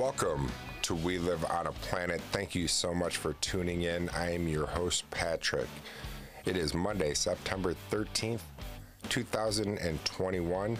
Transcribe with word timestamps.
Welcome 0.00 0.50
to 0.80 0.94
We 0.94 1.18
Live 1.18 1.44
on 1.44 1.66
a 1.66 1.72
Planet. 1.72 2.22
Thank 2.32 2.54
you 2.54 2.68
so 2.68 2.94
much 2.94 3.18
for 3.18 3.34
tuning 3.34 3.82
in. 3.82 4.08
I 4.08 4.32
am 4.32 4.48
your 4.48 4.64
host, 4.64 5.04
Patrick. 5.10 5.68
It 6.46 6.56
is 6.56 6.72
Monday, 6.72 7.12
September 7.12 7.74
13th, 7.90 8.40
2021. 9.10 10.78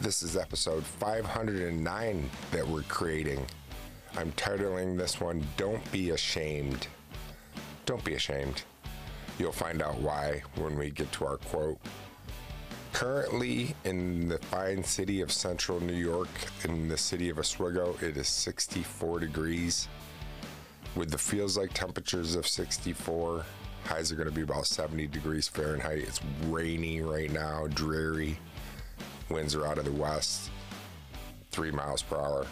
This 0.00 0.22
is 0.22 0.38
episode 0.38 0.84
509 0.84 2.30
that 2.50 2.66
we're 2.66 2.80
creating. 2.84 3.44
I'm 4.16 4.32
titling 4.32 4.96
this 4.96 5.20
one, 5.20 5.46
Don't 5.58 5.92
Be 5.92 6.08
Ashamed. 6.08 6.86
Don't 7.84 8.04
be 8.04 8.14
ashamed. 8.14 8.62
You'll 9.38 9.52
find 9.52 9.82
out 9.82 9.98
why 9.98 10.42
when 10.54 10.78
we 10.78 10.88
get 10.88 11.12
to 11.12 11.26
our 11.26 11.36
quote. 11.36 11.78
Currently 12.94 13.74
in 13.82 14.28
the 14.28 14.38
fine 14.38 14.84
city 14.84 15.20
of 15.20 15.32
central 15.32 15.80
New 15.80 15.96
York, 15.96 16.28
in 16.62 16.86
the 16.86 16.96
city 16.96 17.28
of 17.28 17.40
Oswego, 17.40 17.96
it 18.00 18.16
is 18.16 18.28
64 18.28 19.18
degrees 19.18 19.88
with 20.94 21.10
the 21.10 21.18
feels 21.18 21.58
like 21.58 21.74
temperatures 21.74 22.36
of 22.36 22.46
64. 22.46 23.44
Highs 23.86 24.12
are 24.12 24.14
going 24.14 24.28
to 24.28 24.34
be 24.34 24.42
about 24.42 24.66
70 24.66 25.08
degrees 25.08 25.48
Fahrenheit. 25.48 25.98
It's 25.98 26.20
rainy 26.46 27.02
right 27.02 27.32
now, 27.32 27.66
dreary. 27.66 28.38
Winds 29.28 29.56
are 29.56 29.66
out 29.66 29.78
of 29.78 29.86
the 29.86 29.92
west, 29.92 30.52
three 31.50 31.72
miles 31.72 32.00
per 32.00 32.16
hour. 32.16 32.46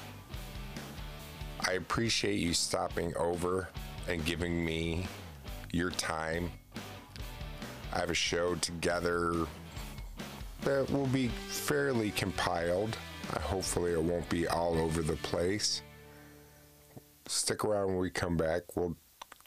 I 1.68 1.74
appreciate 1.74 2.40
you 2.40 2.52
stopping 2.52 3.16
over 3.16 3.68
and 4.08 4.24
giving 4.24 4.64
me 4.64 5.06
your 5.70 5.90
time. 5.90 6.50
I 7.92 8.00
have 8.00 8.10
a 8.10 8.14
show 8.14 8.56
together 8.56 9.46
that 10.62 10.90
will 10.90 11.06
be 11.06 11.28
fairly 11.48 12.10
compiled. 12.12 12.96
Uh, 13.32 13.40
hopefully, 13.40 13.92
it 13.92 14.02
won't 14.02 14.28
be 14.28 14.46
all 14.46 14.78
over 14.78 15.02
the 15.02 15.16
place. 15.16 15.82
Stick 17.26 17.64
around 17.64 17.88
when 17.88 17.98
we 17.98 18.10
come 18.10 18.36
back. 18.36 18.76
We'll 18.76 18.96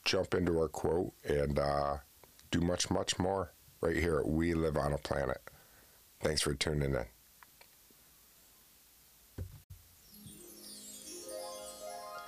jump 0.05 0.33
into 0.33 0.59
our 0.59 0.67
quote 0.67 1.13
and 1.23 1.59
uh, 1.59 1.97
do 2.51 2.61
much, 2.61 2.89
much 2.89 3.17
more 3.19 3.53
right 3.81 3.95
here 3.97 4.19
at 4.19 4.27
We 4.27 4.53
Live 4.53 4.77
on 4.77 4.93
a 4.93 4.97
Planet. 4.97 5.41
Thanks 6.21 6.41
for 6.41 6.53
tuning 6.53 6.93
in. 6.93 7.05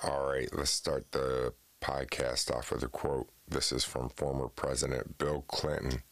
All 0.04 0.28
right, 0.28 0.48
let's 0.56 0.70
start 0.70 1.10
the 1.10 1.52
podcast 1.80 2.54
off 2.54 2.70
with 2.70 2.84
a 2.84 2.88
quote. 2.88 3.28
This 3.48 3.72
is 3.72 3.84
from 3.84 4.10
former 4.10 4.48
President 4.48 5.18
Bill 5.18 5.44
Clinton. 5.48 6.02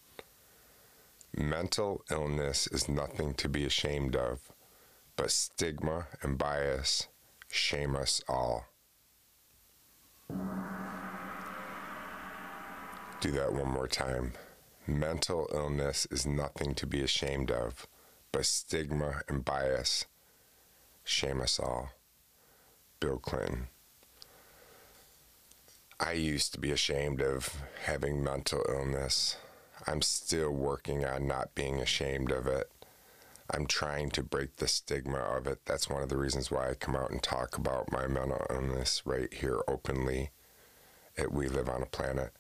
Mental 1.39 2.03
illness 2.11 2.67
is 2.69 2.89
nothing 2.89 3.35
to 3.35 3.47
be 3.47 3.67
ashamed 3.67 4.17
of, 4.17 4.41
but 5.17 5.31
stigma 5.31 6.07
and 6.23 6.39
bias 6.39 7.09
shame 7.51 7.95
us 7.95 8.23
all. 8.27 8.65
Do 13.21 13.31
that 13.33 13.53
one 13.53 13.69
more 13.69 13.87
time. 13.87 14.33
Mental 14.87 15.47
illness 15.53 16.07
is 16.11 16.27
nothing 16.27 16.75
to 16.75 16.87
be 16.87 17.03
ashamed 17.03 17.51
of, 17.51 17.87
but 18.33 18.47
stigma 18.47 19.21
and 19.29 19.45
bias 19.45 20.07
shame 21.05 21.43
us 21.43 21.61
all. 21.61 21.91
Bill 22.99 23.19
Clinton. 23.19 23.69
I 26.01 26.13
used 26.13 26.55
to 26.55 26.61
be 26.61 26.71
ashamed 26.71 27.21
of 27.21 27.63
having 27.85 28.25
mental 28.25 28.65
illness. 28.67 29.37
I'm 29.87 30.03
still 30.03 30.51
working 30.51 31.05
on 31.05 31.27
not 31.27 31.55
being 31.55 31.81
ashamed 31.81 32.31
of 32.33 32.47
it. 32.47 32.71
I'm 33.51 33.67
trying 33.67 34.11
to 34.11 34.25
break 34.25 34.57
the 34.57 34.67
stigma 34.67 35.19
of 35.19 35.47
it. 35.47 35.61
That's 35.67 35.89
one 35.89 36.03
of 36.03 36.09
the 36.09 36.17
reasons 36.17 36.51
why 36.51 36.71
I 36.71 36.75
come 36.75 36.97
out 36.97 37.11
and 37.11 37.23
talk 37.23 37.57
about 37.57 37.93
my 37.93 38.09
mental 38.09 38.45
illness 38.51 39.03
right 39.05 39.33
here 39.33 39.61
openly 39.69 40.31
at 41.17 41.33
We 41.33 41.49
Live 41.49 41.69
on 41.69 41.83
a 41.83 41.87
Planet. 41.87 42.33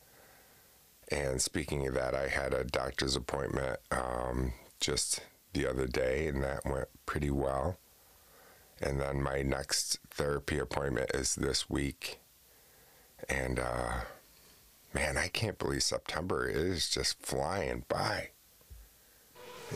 And 1.11 1.41
speaking 1.41 1.87
of 1.87 1.95
that, 1.95 2.15
I 2.15 2.27
had 2.27 2.53
a 2.53 2.65
doctor's 2.65 3.15
appointment 3.15 3.79
um, 3.93 4.53
just 4.81 5.21
the 5.53 5.67
other 5.67 5.87
day, 5.87 6.27
and 6.27 6.43
that 6.43 6.67
went 6.67 6.89
pretty 7.07 7.31
well. 7.31 7.79
And 8.81 9.01
then 9.01 9.23
my 9.23 9.43
next 9.43 10.01
therapy 10.11 10.59
appointment 10.59 11.13
is 11.15 11.37
this 11.37 11.71
week. 11.71 12.19
And 13.29 13.61
uh, 13.61 14.01
man, 14.95 15.17
I 15.17 15.29
can't 15.29 15.59
believe 15.59 15.83
September 15.83 16.49
is 16.49 16.89
just 16.89 17.21
flying 17.25 17.85
by. 17.89 18.31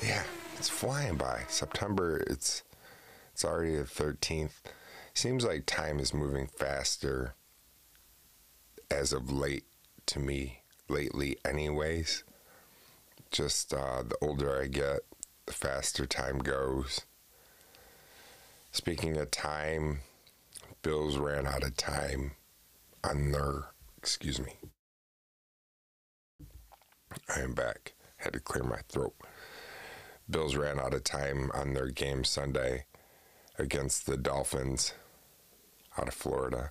Yeah, 0.04 0.22
it's 0.56 0.68
flying 0.68 1.16
by. 1.16 1.42
September, 1.48 2.22
it's 2.26 2.62
it's 3.32 3.44
already 3.44 3.76
the 3.76 3.84
13th. 3.84 4.52
Seems 5.14 5.44
like 5.44 5.66
time 5.66 5.98
is 5.98 6.14
moving 6.14 6.46
faster 6.46 7.34
as 8.90 9.12
of 9.12 9.30
late 9.30 9.64
to 10.06 10.18
me 10.18 10.62
lately 10.88 11.36
anyways. 11.44 12.24
Just 13.30 13.72
uh, 13.72 14.02
the 14.02 14.16
older 14.20 14.60
I 14.60 14.66
get, 14.66 15.00
the 15.46 15.52
faster 15.52 16.06
time 16.06 16.38
goes. 16.38 17.02
Speaking 18.72 19.16
of 19.16 19.30
time, 19.30 20.00
Bills 20.82 21.16
ran 21.16 21.46
out 21.46 21.62
of 21.62 21.76
time 21.76 22.32
on 23.04 23.32
their, 23.32 23.70
excuse 23.98 24.40
me. 24.40 24.54
I 27.34 27.40
am 27.40 27.52
back. 27.54 27.94
Had 28.18 28.34
to 28.34 28.40
clear 28.40 28.64
my 28.64 28.80
throat. 28.88 29.14
Bills 30.28 30.54
ran 30.54 30.78
out 30.78 30.94
of 30.94 31.04
time 31.04 31.50
on 31.54 31.74
their 31.74 31.88
game 31.88 32.24
Sunday 32.24 32.84
against 33.58 34.06
the 34.06 34.16
Dolphins 34.16 34.94
out 35.98 36.08
of 36.08 36.14
Florida. 36.14 36.70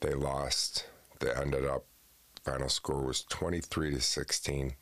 They 0.00 0.14
lost. 0.14 0.86
They 1.20 1.32
ended 1.32 1.64
up 1.64 1.84
final 2.44 2.68
score 2.68 3.02
was 3.02 3.22
23 3.24 3.92
to 3.94 4.00
16. 4.00 4.74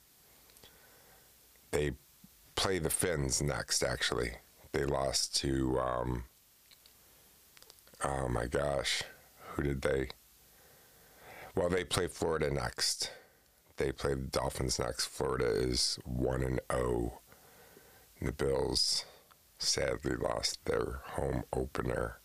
They 1.71 1.93
play 2.55 2.79
the 2.79 2.91
Fins 2.91 3.41
next 3.41 3.83
actually. 3.83 4.33
They 4.73 4.85
lost 4.85 5.37
to 5.37 5.79
um, 5.79 6.25
oh 8.05 8.29
my 8.29 8.47
gosh, 8.47 9.03
who 9.51 9.63
did 9.63 9.83
they? 9.83 10.09
Well, 11.55 11.69
they 11.69 11.85
play 11.85 12.09
Florida 12.09 12.51
next. 12.51 13.11
They 13.83 13.91
play 13.91 14.15
the 14.15 14.29
Dolphins 14.29 14.79
next. 14.79 15.07
Florida 15.07 15.51
is 15.51 15.99
1 16.05 16.45
and 16.45 16.61
0. 16.71 17.21
The 18.21 18.31
Bills 18.31 19.05
sadly 19.59 20.15
lost 20.15 20.65
their 20.67 21.01
home 21.05 21.43
opener. 21.53 22.21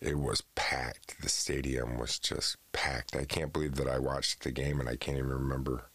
It 0.00 0.18
was 0.18 0.44
packed. 0.54 1.20
The 1.20 1.28
stadium 1.28 1.98
was 1.98 2.18
just 2.18 2.56
packed. 2.72 3.14
I 3.14 3.26
can't 3.26 3.52
believe 3.52 3.74
that 3.74 3.86
I 3.86 3.98
watched 3.98 4.44
the 4.44 4.50
game 4.50 4.80
and 4.80 4.88
I 4.88 4.96
can't 4.96 5.18
even 5.18 5.28
remember 5.28 5.90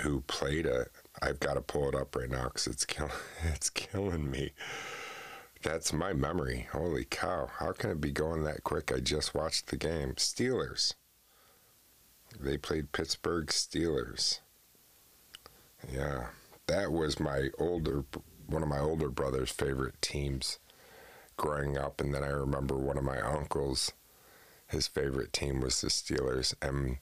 who 0.00 0.22
played 0.22 0.66
it. 0.66 0.90
I've 1.22 1.38
got 1.38 1.54
to 1.54 1.60
pull 1.60 1.90
it 1.90 1.94
up 1.94 2.16
right 2.16 2.28
now 2.28 2.46
because 2.46 2.66
it's 2.66 2.86
it's 3.54 3.70
killing 3.70 4.28
me. 4.32 4.50
That's 5.62 5.92
my 5.92 6.12
memory. 6.12 6.66
Holy 6.72 7.04
cow! 7.04 7.48
How 7.60 7.70
can 7.70 7.90
it 7.90 8.00
be 8.00 8.10
going 8.10 8.42
that 8.42 8.64
quick? 8.64 8.90
I 8.90 8.98
just 8.98 9.32
watched 9.32 9.68
the 9.68 9.76
game. 9.76 10.14
Steelers. 10.14 10.94
They 12.38 12.56
played 12.56 12.92
Pittsburgh 12.92 13.46
Steelers. 13.48 14.40
Yeah, 15.90 16.28
that 16.66 16.92
was 16.92 17.18
my 17.18 17.48
older 17.58 18.04
one 18.46 18.62
of 18.62 18.68
my 18.68 18.78
older 18.80 19.08
brother's 19.08 19.50
favorite 19.50 20.00
teams 20.02 20.58
growing 21.36 21.78
up 21.78 22.00
and 22.00 22.12
then 22.12 22.24
I 22.24 22.28
remember 22.28 22.76
one 22.76 22.98
of 22.98 23.04
my 23.04 23.20
uncles 23.20 23.92
his 24.66 24.86
favorite 24.86 25.32
team 25.32 25.60
was 25.60 25.80
the 25.80 25.88
Steelers 25.88 26.54
and 26.60 26.98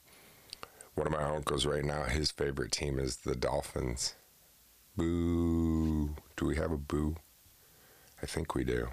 one 0.94 1.06
of 1.06 1.12
my 1.12 1.22
uncles 1.22 1.66
right 1.66 1.84
now 1.84 2.04
his 2.04 2.30
favorite 2.30 2.72
team 2.72 2.98
is 2.98 3.16
the 3.18 3.36
Dolphins. 3.36 4.14
Boo. 4.96 6.16
Do 6.36 6.46
we 6.46 6.56
have 6.56 6.72
a 6.72 6.76
boo? 6.76 7.16
I 8.22 8.26
think 8.26 8.54
we 8.54 8.64
do. 8.64 8.88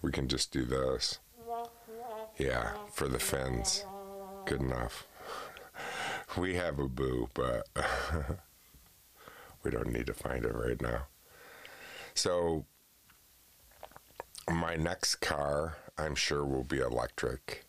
We 0.00 0.12
can 0.12 0.28
just 0.28 0.52
do 0.52 0.64
this. 0.64 1.18
Yeah, 2.38 2.72
for 2.92 3.08
the 3.08 3.18
fins. 3.18 3.84
Good 4.46 4.60
enough. 4.60 5.06
We 6.36 6.54
have 6.54 6.78
a 6.78 6.88
boo, 6.88 7.28
but 7.34 7.66
we 9.62 9.70
don't 9.70 9.92
need 9.92 10.06
to 10.06 10.14
find 10.14 10.44
it 10.44 10.54
right 10.54 10.80
now. 10.80 11.06
So, 12.14 12.64
my 14.50 14.76
next 14.76 15.16
car, 15.16 15.76
I'm 15.98 16.14
sure, 16.14 16.44
will 16.44 16.64
be 16.64 16.78
electric. 16.78 17.64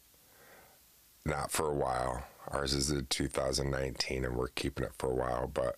Not 1.26 1.52
for 1.52 1.70
a 1.70 1.76
while. 1.76 2.26
Ours 2.50 2.74
is 2.74 2.90
a 2.90 3.02
2019, 3.02 4.26
and 4.26 4.36
we're 4.36 4.48
keeping 4.50 4.86
it 4.86 4.94
for 4.98 5.10
a 5.12 5.16
while, 5.16 5.48
but 5.48 5.78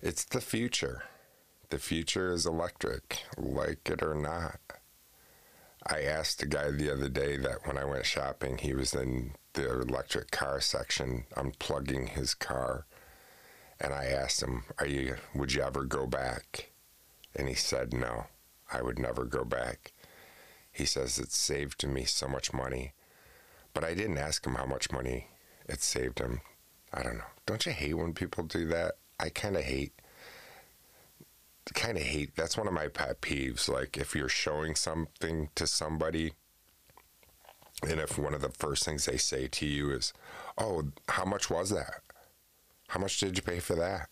it's 0.00 0.24
the 0.24 0.40
future. 0.40 1.04
The 1.68 1.78
future 1.78 2.32
is 2.32 2.46
electric, 2.46 3.22
like 3.36 3.88
it 3.90 4.02
or 4.02 4.14
not. 4.14 4.58
I 5.86 6.02
asked 6.02 6.42
a 6.42 6.46
guy 6.46 6.70
the 6.70 6.92
other 6.92 7.08
day 7.08 7.36
that 7.38 7.66
when 7.66 7.78
I 7.78 7.84
went 7.84 8.04
shopping, 8.04 8.58
he 8.58 8.74
was 8.74 8.94
in 8.94 9.32
the 9.54 9.80
electric 9.80 10.30
car 10.30 10.60
section 10.60 11.24
unplugging 11.36 12.10
his 12.10 12.34
car. 12.34 12.86
And 13.80 13.94
I 13.94 14.04
asked 14.04 14.42
him, 14.42 14.64
Are 14.78 14.86
you 14.86 15.16
would 15.34 15.54
you 15.54 15.62
ever 15.62 15.84
go 15.84 16.06
back? 16.06 16.70
And 17.34 17.48
he 17.48 17.54
said, 17.54 17.94
No, 17.94 18.26
I 18.70 18.82
would 18.82 18.98
never 18.98 19.24
go 19.24 19.44
back. 19.44 19.92
He 20.70 20.84
says 20.84 21.18
it 21.18 21.32
saved 21.32 21.86
me 21.86 22.04
so 22.04 22.28
much 22.28 22.52
money. 22.52 22.92
But 23.72 23.84
I 23.84 23.94
didn't 23.94 24.18
ask 24.18 24.46
him 24.46 24.56
how 24.56 24.66
much 24.66 24.92
money 24.92 25.28
it 25.68 25.82
saved 25.82 26.18
him. 26.18 26.42
I 26.92 27.02
don't 27.02 27.18
know. 27.18 27.24
Don't 27.46 27.64
you 27.64 27.72
hate 27.72 27.94
when 27.94 28.12
people 28.12 28.44
do 28.44 28.66
that? 28.66 28.96
I 29.18 29.30
kind 29.30 29.56
of 29.56 29.64
hate 29.64 29.92
kind 31.74 31.96
of 31.96 32.02
hate 32.02 32.34
that's 32.36 32.56
one 32.56 32.66
of 32.66 32.72
my 32.72 32.88
pet 32.88 33.20
peeves 33.20 33.68
like 33.68 33.96
if 33.96 34.14
you're 34.14 34.28
showing 34.28 34.74
something 34.74 35.48
to 35.54 35.66
somebody 35.66 36.32
and 37.82 37.98
if 38.00 38.18
one 38.18 38.34
of 38.34 38.42
the 38.42 38.50
first 38.50 38.84
things 38.84 39.06
they 39.06 39.16
say 39.16 39.48
to 39.48 39.66
you 39.66 39.90
is 39.90 40.12
oh 40.58 40.84
how 41.08 41.24
much 41.24 41.48
was 41.50 41.70
that? 41.70 42.02
How 42.88 43.00
much 43.00 43.18
did 43.18 43.36
you 43.36 43.42
pay 43.42 43.60
for 43.60 43.76
that? 43.76 44.08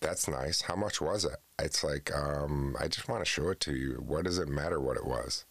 That's 0.00 0.28
nice. 0.28 0.62
How 0.62 0.76
much 0.76 1.00
was 1.00 1.24
it? 1.24 1.36
It's 1.58 1.82
like 1.82 2.14
um, 2.14 2.76
i 2.78 2.88
just 2.88 3.08
want 3.08 3.24
to 3.24 3.30
show 3.30 3.48
it 3.50 3.60
to 3.60 3.74
you. 3.74 4.02
What 4.06 4.24
does 4.24 4.38
it 4.38 4.48
matter 4.48 4.80
what 4.80 4.96
it 4.96 5.06
was? 5.06 5.44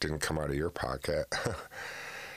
Didn't 0.00 0.20
come 0.20 0.38
out 0.38 0.50
of 0.50 0.56
your 0.56 0.70
pocket. 0.70 1.26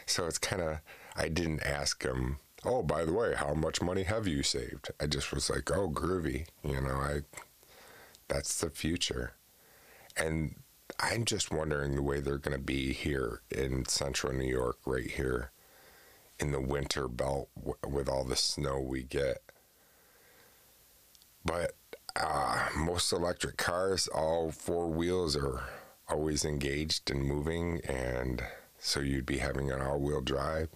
So 0.05 0.25
it's 0.25 0.37
kind 0.37 0.61
of 0.61 0.79
i 1.15 1.29
didn't 1.29 1.63
ask 1.63 2.03
him 2.03 2.39
oh 2.65 2.83
by 2.83 3.05
the 3.05 3.13
way 3.13 3.35
how 3.35 3.53
much 3.53 3.81
money 3.81 4.03
have 4.03 4.27
you 4.27 4.43
saved? 4.43 4.91
I 4.99 5.07
just 5.07 5.31
was 5.31 5.49
like 5.49 5.71
oh 5.71 5.89
groovy 5.89 6.47
you 6.63 6.81
know 6.81 6.95
i 6.95 7.21
that's 8.27 8.59
the 8.59 8.69
future. 8.69 9.33
And 10.15 10.55
I'm 10.99 11.25
just 11.25 11.51
wondering 11.51 11.95
the 11.95 12.01
way 12.01 12.19
they're 12.19 12.37
going 12.37 12.57
to 12.57 12.63
be 12.63 12.93
here 12.93 13.41
in 13.49 13.85
central 13.85 14.33
New 14.33 14.49
York, 14.49 14.77
right 14.85 15.09
here 15.09 15.51
in 16.39 16.51
the 16.51 16.61
winter 16.61 17.07
belt 17.07 17.49
w- 17.55 17.75
with 17.87 18.09
all 18.09 18.23
the 18.23 18.35
snow 18.35 18.79
we 18.79 19.03
get. 19.03 19.41
But 21.45 21.73
uh, 22.15 22.69
most 22.75 23.11
electric 23.11 23.57
cars, 23.57 24.07
all 24.07 24.51
four 24.51 24.87
wheels 24.87 25.35
are 25.35 25.63
always 26.07 26.45
engaged 26.45 27.09
and 27.09 27.23
moving, 27.23 27.81
and 27.85 28.43
so 28.79 28.99
you'd 28.99 29.25
be 29.25 29.37
having 29.37 29.71
an 29.71 29.81
all-wheel 29.81 30.21
drive. 30.21 30.69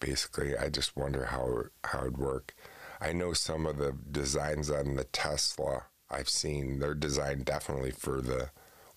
Basically, 0.00 0.56
I 0.56 0.68
just 0.68 0.96
wonder 0.96 1.26
how 1.26 1.64
how 1.84 2.00
it'd 2.00 2.18
work. 2.18 2.54
I 3.00 3.12
know 3.12 3.32
some 3.32 3.66
of 3.66 3.78
the 3.78 3.96
designs 4.10 4.70
on 4.70 4.96
the 4.96 5.04
Tesla 5.04 5.84
I've 6.10 6.28
seen 6.28 6.78
they're 6.78 6.94
designed 6.94 7.44
definitely 7.44 7.90
for 7.90 8.20
the 8.20 8.50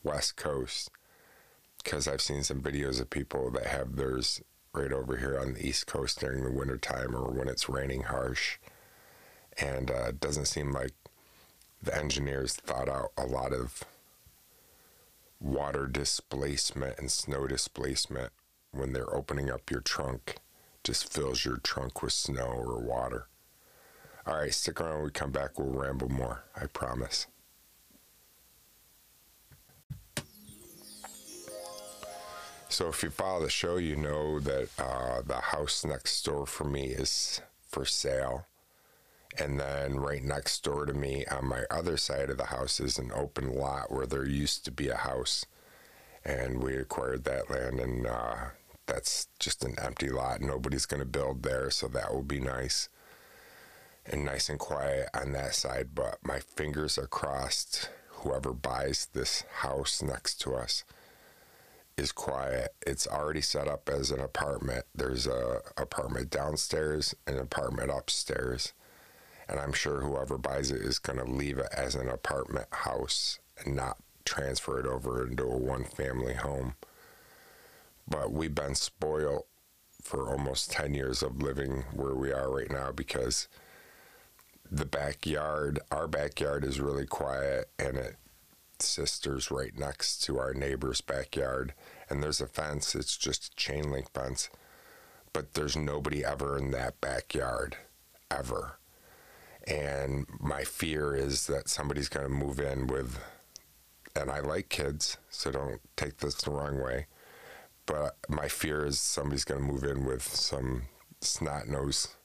West 0.03 0.35
Coast 0.35 0.89
because 1.83 2.07
I've 2.07 2.21
seen 2.21 2.43
some 2.43 2.61
videos 2.61 2.99
of 2.99 3.09
people 3.09 3.49
that 3.51 3.67
have 3.67 3.95
theirs 3.95 4.41
right 4.73 4.91
over 4.91 5.17
here 5.17 5.39
on 5.39 5.53
the 5.53 5.65
East 5.65 5.87
Coast 5.87 6.19
during 6.19 6.43
the 6.43 6.51
wintertime 6.51 7.15
or 7.15 7.31
when 7.31 7.47
it's 7.47 7.69
raining 7.69 8.03
harsh. 8.03 8.57
And 9.59 9.89
uh, 9.89 10.07
it 10.09 10.19
doesn't 10.19 10.45
seem 10.45 10.71
like 10.71 10.93
the 11.81 11.97
engineers 11.97 12.53
thought 12.53 12.89
out 12.89 13.11
a 13.17 13.25
lot 13.25 13.53
of 13.53 13.83
water 15.39 15.87
displacement 15.87 16.97
and 16.99 17.11
snow 17.11 17.47
displacement 17.47 18.31
when 18.71 18.93
they're 18.93 19.15
opening 19.15 19.49
up 19.49 19.71
your 19.71 19.81
trunk 19.81 20.37
just 20.83 21.11
fills 21.11 21.45
your 21.45 21.57
trunk 21.57 22.01
with 22.01 22.13
snow 22.13 22.45
or 22.45 22.79
water. 22.79 23.27
All 24.27 24.35
right, 24.35 24.53
stick 24.53 24.81
around 24.81 24.95
when 24.95 25.03
we 25.05 25.11
come 25.11 25.31
back. 25.31 25.57
We'll 25.57 25.69
ramble 25.69 26.09
more. 26.09 26.43
I 26.53 26.65
promise. 26.65 27.27
So, 32.67 32.89
if 32.89 33.01
you 33.03 33.09
follow 33.09 33.43
the 33.43 33.49
show, 33.49 33.77
you 33.77 33.95
know 33.95 34.41
that 34.41 34.67
uh, 34.77 35.21
the 35.25 35.39
house 35.39 35.85
next 35.85 36.21
door 36.25 36.45
for 36.45 36.65
me 36.65 36.87
is 36.87 37.39
for 37.61 37.85
sale. 37.85 38.45
And 39.39 39.57
then 39.57 39.95
right 39.95 40.23
next 40.23 40.61
door 40.61 40.85
to 40.85 40.93
me 40.93 41.25
on 41.27 41.47
my 41.47 41.63
other 41.71 41.95
side 41.95 42.29
of 42.29 42.37
the 42.37 42.45
house 42.45 42.81
is 42.81 42.97
an 42.97 43.11
open 43.15 43.55
lot 43.55 43.91
where 43.91 44.05
there 44.05 44.27
used 44.27 44.65
to 44.65 44.71
be 44.71 44.89
a 44.89 44.97
house. 44.97 45.45
And 46.25 46.61
we 46.61 46.75
acquired 46.75 47.23
that 47.23 47.49
land, 47.49 47.79
and 47.79 48.05
uh, 48.05 48.35
that's 48.87 49.29
just 49.39 49.63
an 49.63 49.75
empty 49.81 50.09
lot. 50.09 50.41
Nobody's 50.41 50.85
going 50.85 50.99
to 50.99 51.05
build 51.05 51.43
there, 51.43 51.69
so 51.69 51.87
that 51.87 52.13
will 52.13 52.23
be 52.23 52.41
nice 52.41 52.89
and 54.09 54.25
nice 54.25 54.49
and 54.49 54.59
quiet 54.59 55.09
on 55.13 55.33
that 55.33 55.53
side, 55.55 55.89
but 55.93 56.17
my 56.23 56.39
fingers 56.39 56.97
are 56.97 57.07
crossed. 57.07 57.89
Whoever 58.09 58.53
buys 58.53 59.07
this 59.13 59.43
house 59.59 60.01
next 60.01 60.41
to 60.41 60.55
us 60.55 60.83
is 61.97 62.11
quiet. 62.11 62.73
It's 62.85 63.07
already 63.07 63.41
set 63.41 63.67
up 63.67 63.89
as 63.89 64.11
an 64.11 64.19
apartment. 64.19 64.85
There's 64.95 65.27
a 65.27 65.61
apartment 65.77 66.29
downstairs, 66.29 67.15
an 67.25 67.37
apartment 67.37 67.91
upstairs, 67.91 68.73
and 69.49 69.59
I'm 69.59 69.73
sure 69.73 70.01
whoever 70.01 70.37
buys 70.37 70.71
it 70.71 70.81
is 70.81 70.99
going 70.99 71.19
to 71.19 71.25
leave 71.25 71.57
it 71.57 71.69
as 71.75 71.95
an 71.95 72.07
apartment 72.07 72.67
house 72.71 73.39
and 73.63 73.75
not 73.75 73.97
transfer 74.25 74.79
it 74.79 74.85
over 74.85 75.25
into 75.25 75.43
a 75.43 75.57
one 75.57 75.83
family 75.83 76.33
home. 76.33 76.75
But 78.07 78.31
we've 78.31 78.55
been 78.55 78.75
spoiled 78.75 79.43
for 80.01 80.29
almost 80.29 80.71
10 80.71 80.93
years 80.93 81.21
of 81.21 81.41
living 81.41 81.83
where 81.93 82.15
we 82.15 82.31
are 82.31 82.49
right 82.49 82.71
now 82.71 82.91
because 82.91 83.47
the 84.71 84.85
backyard, 84.85 85.79
our 85.91 86.07
backyard 86.07 86.63
is 86.63 86.79
really 86.79 87.05
quiet 87.05 87.69
and 87.79 87.97
it 87.97 88.15
sisters 88.79 89.49
right 89.49 89.77
next 89.77 90.23
to 90.23 90.39
our 90.39 90.53
neighbor's 90.53 91.01
backyard. 91.01 91.73
And 92.09 92.21
there's 92.21 92.41
a 92.41 92.47
fence, 92.47 92.95
it's 92.95 93.17
just 93.17 93.53
a 93.53 93.55
chain 93.55 93.91
link 93.91 94.11
fence. 94.13 94.49
But 95.33 95.53
there's 95.53 95.75
nobody 95.75 96.23
ever 96.23 96.57
in 96.57 96.71
that 96.71 96.99
backyard, 97.01 97.77
ever. 98.31 98.79
And 99.67 100.25
my 100.39 100.63
fear 100.63 101.13
is 101.13 101.47
that 101.47 101.69
somebody's 101.69 102.09
going 102.09 102.25
to 102.25 102.31
move 102.33 102.59
in 102.59 102.87
with, 102.87 103.19
and 104.15 104.31
I 104.31 104.39
like 104.39 104.69
kids, 104.69 105.17
so 105.29 105.51
don't 105.51 105.81
take 105.97 106.17
this 106.17 106.35
the 106.35 106.51
wrong 106.51 106.81
way. 106.81 107.07
But 107.85 108.15
my 108.29 108.47
fear 108.47 108.85
is 108.85 108.99
somebody's 108.99 109.43
going 109.43 109.61
to 109.61 109.67
move 109.67 109.83
in 109.83 110.05
with 110.05 110.23
some 110.23 110.83
snot 111.19 111.67
nose 111.67 112.15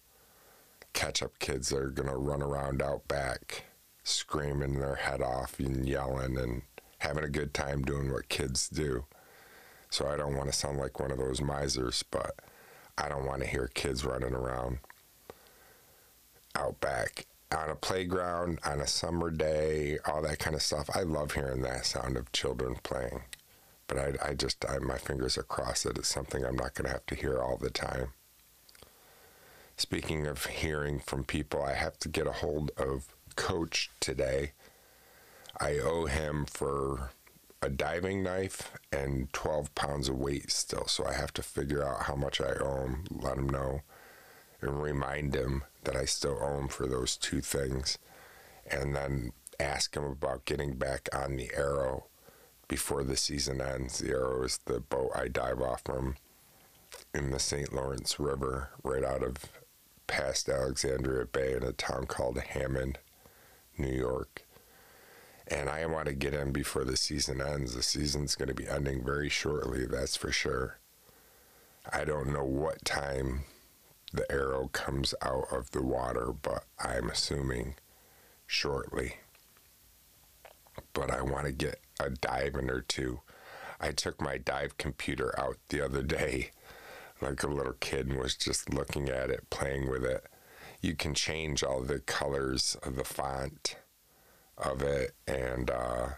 catch 0.93 1.23
up 1.23 1.39
kids 1.39 1.69
that 1.69 1.79
are 1.79 1.91
going 1.91 2.09
to 2.09 2.17
run 2.17 2.43
around 2.43 2.83
out 2.83 3.09
back 3.09 3.65
screaming 4.05 4.81
their 4.81 4.97
head 4.97 5.23
off 5.23 5.59
and 5.59 5.87
yelling 5.87 6.37
and 6.37 6.63
having 6.99 7.25
a 7.25 7.29
good 7.29 7.55
time 7.55 7.83
doing 7.83 8.13
what 8.13 8.29
kids 8.29 8.69
do. 8.69 9.05
So 9.91 10.09
I 10.09 10.17
don't 10.17 10.37
want 10.37 10.51
to 10.51 10.57
sound 10.57 10.79
like 10.79 10.99
one 10.99 11.11
of 11.11 11.19
those 11.19 11.41
misers, 11.41 12.03
but 12.11 12.35
I 12.97 13.09
don't 13.09 13.27
want 13.27 13.43
to 13.43 13.49
hear 13.49 13.69
kids 13.69 14.05
running 14.05 14.35
around 14.35 14.79
out 16.55 16.81
back 16.81 17.27
on 17.55 17.69
a 17.69 17.75
playground 17.75 18.59
on 18.65 18.81
a 18.81 18.87
summer 18.87 19.31
day, 19.31 19.99
all 20.07 20.23
that 20.23 20.39
kind 20.39 20.57
of 20.57 20.63
stuff. 20.63 20.89
I 20.95 21.03
love 21.03 21.33
hearing 21.33 21.63
that 21.63 21.87
sound 21.87 22.17
of 22.17 22.33
children 22.33 22.77
playing. 22.83 23.23
But 23.87 23.99
I, 23.99 24.31
I 24.31 24.35
just, 24.35 24.65
I, 24.65 24.79
my 24.79 24.97
fingers 24.97 25.37
are 25.37 25.43
crossed 25.43 25.85
that 25.85 25.99
it's 25.99 26.09
something 26.09 26.45
I'm 26.45 26.57
not 26.57 26.75
going 26.75 26.87
to 26.87 26.93
have 26.93 27.07
to 27.07 27.15
hear 27.15 27.39
all 27.39 27.59
the 27.59 27.71
time. 27.71 28.13
Speaking 29.77 30.27
of 30.27 30.47
hearing 30.47 31.01
from 31.01 31.25
people, 31.25 31.63
I 31.63 31.75
have 31.75 31.99
to 32.01 32.09
get 32.09 32.27
a 32.27 32.33
hold 32.33 32.71
of 32.77 33.15
Coach 33.37 33.91
today. 34.01 34.53
I 35.59 35.79
owe 35.79 36.07
him 36.07 36.45
for 36.47 37.11
a 37.61 37.69
diving 37.69 38.23
knife 38.23 38.73
and 38.91 39.33
12 39.33 39.75
pounds 39.75 40.09
of 40.09 40.17
weight 40.17 40.51
still. 40.51 40.87
So 40.87 41.07
I 41.07 41.15
have 41.15 41.33
to 41.35 41.43
figure 41.43 41.85
out 41.85 42.03
how 42.03 42.17
much 42.17 42.41
I 42.41 42.53
owe 42.61 42.83
him, 42.85 43.05
let 43.11 43.39
him 43.39 43.49
know, 43.49 43.83
and 44.61 44.83
remind 44.83 45.35
him 45.35 45.65
that 45.85 45.97
I 45.97 46.05
still 46.05 46.39
owe 46.43 46.59
him 46.59 46.69
for 46.69 46.87
those 46.87 47.17
two 47.17 47.41
things. 47.41 47.99
And 48.71 48.95
then 48.95 49.33
ask 49.59 49.97
him 49.97 50.05
about 50.05 50.45
getting 50.45 50.75
back 50.75 51.09
on 51.13 51.37
the 51.37 51.51
Arrow 51.55 52.07
before 52.69 53.05
the 53.05 53.17
season 53.17 53.61
ends. 53.61 53.99
The 53.99 54.11
Arrow 54.11 54.45
is 54.45 54.59
the 54.65 54.81
boat 54.81 55.11
I 55.15 55.29
dive 55.29 55.61
off 55.61 55.83
from 55.85 56.17
in 57.15 57.31
the 57.31 57.39
St. 57.39 57.73
Lawrence 57.73 58.19
River 58.19 58.71
right 58.83 59.05
out 59.05 59.23
of 59.23 59.37
past 60.13 60.47
Alexandria 60.47 61.25
Bay 61.25 61.55
in 61.55 61.63
a 61.63 61.73
town 61.73 62.05
called 62.05 62.37
Hammond, 62.37 62.99
New 63.79 63.91
York. 63.91 64.45
And 65.49 65.71
I 65.71 65.87
want 65.87 66.07
to 66.07 66.13
get 66.13 66.35
in 66.35 66.53
before 66.53 66.85
the 66.85 66.99
season 66.99 67.41
ends. 67.41 67.75
The 67.75 67.83
season's 67.83 68.35
going 68.35 68.51
to 68.51 68.55
be 68.55 68.69
ending 68.69 69.03
very 69.03 69.31
shortly, 69.31 69.87
that's 69.87 70.15
for 70.15 70.31
sure. 70.31 70.79
I 71.91 72.05
don't 72.05 72.31
know 72.31 72.45
what 72.45 72.85
time 72.85 73.45
the 74.13 74.31
arrow 74.31 74.69
comes 74.69 75.15
out 75.23 75.47
of 75.51 75.71
the 75.71 75.83
water, 75.83 76.31
but 76.31 76.65
I'm 76.79 77.09
assuming 77.09 77.77
shortly. 78.47 79.15
But 80.93 81.11
I 81.11 81.23
want 81.23 81.47
to 81.47 81.53
get 81.53 81.81
a 81.99 82.11
dive 82.11 82.55
in 82.57 82.69
or 82.69 82.83
two. 82.83 83.21
I 83.81 83.93
took 83.93 84.21
my 84.21 84.37
dive 84.37 84.77
computer 84.77 85.35
out 85.41 85.57
the 85.71 85.81
other 85.81 86.03
day 86.03 86.51
like 87.23 87.43
a 87.43 87.49
little 87.49 87.75
kid 87.75 88.09
and 88.09 88.19
was 88.19 88.37
just 88.37 88.73
looking 88.73 89.09
at 89.09 89.31
it, 89.31 89.49
playing 89.51 89.89
with 89.91 90.05
it. 90.05 90.27
You 90.81 90.95
can 90.97 91.15
change 91.15 91.63
all 91.63 91.81
the 91.81 92.01
colors 92.01 92.77
of 92.83 92.97
the 92.97 93.05
font 93.05 93.77
of 94.59 94.83
it, 94.83 95.15
and 95.27 95.71
uh, 95.71 96.09